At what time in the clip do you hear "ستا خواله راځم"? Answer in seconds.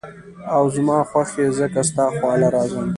1.89-2.85